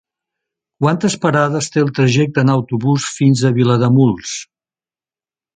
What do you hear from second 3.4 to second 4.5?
a Vilademuls?